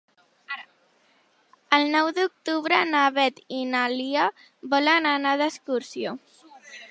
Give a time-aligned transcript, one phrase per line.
[1.77, 4.25] El nou d'octubre na Beth i na Lia
[4.75, 6.19] volen anar d'excursió.